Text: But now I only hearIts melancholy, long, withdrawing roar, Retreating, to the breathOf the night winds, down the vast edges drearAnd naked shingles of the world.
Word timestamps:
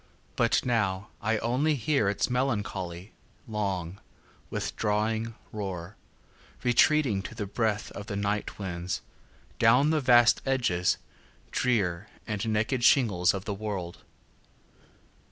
But 0.35 0.65
now 0.65 1.09
I 1.21 1.37
only 1.37 1.75
hearIts 1.77 2.27
melancholy, 2.27 3.11
long, 3.47 3.99
withdrawing 4.49 5.35
roar, 5.51 5.95
Retreating, 6.63 7.21
to 7.21 7.35
the 7.35 7.45
breathOf 7.45 8.07
the 8.07 8.15
night 8.15 8.57
winds, 8.57 9.01
down 9.59 9.91
the 9.91 10.01
vast 10.01 10.41
edges 10.43 10.97
drearAnd 11.51 12.47
naked 12.47 12.83
shingles 12.83 13.35
of 13.35 13.45
the 13.45 13.53
world. 13.53 13.99